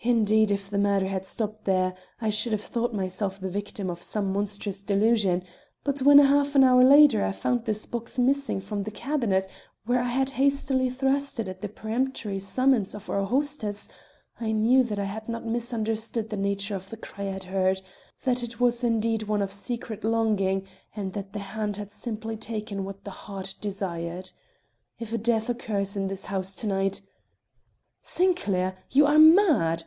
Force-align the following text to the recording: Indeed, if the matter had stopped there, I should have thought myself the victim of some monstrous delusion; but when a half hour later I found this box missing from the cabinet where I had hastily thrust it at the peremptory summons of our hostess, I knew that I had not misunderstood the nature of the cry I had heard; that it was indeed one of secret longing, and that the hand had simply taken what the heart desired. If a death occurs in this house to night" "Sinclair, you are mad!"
Indeed, 0.00 0.52
if 0.52 0.70
the 0.70 0.78
matter 0.78 1.06
had 1.08 1.26
stopped 1.26 1.64
there, 1.64 1.92
I 2.20 2.30
should 2.30 2.52
have 2.52 2.60
thought 2.62 2.94
myself 2.94 3.40
the 3.40 3.50
victim 3.50 3.90
of 3.90 4.00
some 4.00 4.32
monstrous 4.32 4.82
delusion; 4.84 5.42
but 5.82 6.00
when 6.02 6.20
a 6.20 6.24
half 6.24 6.54
hour 6.54 6.84
later 6.84 7.24
I 7.24 7.32
found 7.32 7.64
this 7.64 7.84
box 7.84 8.16
missing 8.16 8.60
from 8.60 8.84
the 8.84 8.92
cabinet 8.92 9.48
where 9.86 10.00
I 10.00 10.06
had 10.06 10.30
hastily 10.30 10.88
thrust 10.88 11.40
it 11.40 11.48
at 11.48 11.62
the 11.62 11.68
peremptory 11.68 12.38
summons 12.38 12.94
of 12.94 13.10
our 13.10 13.24
hostess, 13.24 13.88
I 14.40 14.52
knew 14.52 14.84
that 14.84 15.00
I 15.00 15.04
had 15.04 15.28
not 15.28 15.44
misunderstood 15.44 16.30
the 16.30 16.36
nature 16.38 16.76
of 16.76 16.88
the 16.90 16.96
cry 16.96 17.24
I 17.28 17.32
had 17.32 17.44
heard; 17.44 17.82
that 18.22 18.44
it 18.44 18.60
was 18.60 18.84
indeed 18.84 19.24
one 19.24 19.42
of 19.42 19.50
secret 19.52 20.04
longing, 20.04 20.64
and 20.94 21.12
that 21.14 21.32
the 21.32 21.40
hand 21.40 21.76
had 21.76 21.90
simply 21.90 22.36
taken 22.36 22.84
what 22.84 23.02
the 23.02 23.10
heart 23.26 23.56
desired. 23.60 24.30
If 25.00 25.12
a 25.12 25.18
death 25.18 25.48
occurs 25.50 25.96
in 25.96 26.06
this 26.06 26.26
house 26.26 26.54
to 26.54 26.68
night" 26.68 27.02
"Sinclair, 28.08 28.78
you 28.90 29.04
are 29.04 29.18
mad!" 29.18 29.84